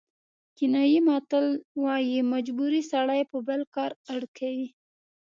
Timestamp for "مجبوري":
2.33-2.81